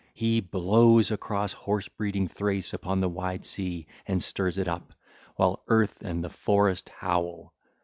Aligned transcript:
He 0.15 0.39
blows 0.39 1.11
across 1.11 1.53
horse 1.53 1.87
breeding 1.87 2.27
Thrace 2.27 2.73
upon 2.73 3.01
the 3.01 3.07
wide 3.07 3.45
sea 3.45 3.85
and 4.07 4.23
stirs 4.23 4.57
it 4.57 4.67
up, 4.67 4.93
while 5.35 5.61
earth 5.67 6.01
and 6.01 6.23
the 6.23 6.29
forest 6.29 6.89
howl. 6.89 7.53